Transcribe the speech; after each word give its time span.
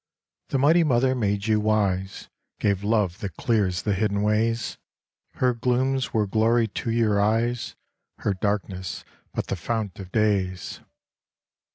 The 0.49 0.57
Mighty 0.57 0.83
Mother 0.83 1.13
made 1.13 1.45
you 1.45 1.59
wise, 1.59 2.27
Gave 2.59 2.83
love 2.83 3.19
that 3.19 3.37
clears 3.37 3.83
the 3.83 3.93
hidden 3.93 4.23
ways; 4.23 4.79
Her 5.33 5.53
glooms 5.53 6.11
were 6.11 6.25
glory 6.25 6.67
to 6.69 6.89
your 6.89 7.21
eyes, 7.21 7.75
Her 8.17 8.33
darkness 8.33 9.05
but 9.31 9.45
the 9.45 9.55
Fount 9.55 9.99
of 9.99 10.11
Days. 10.11 10.79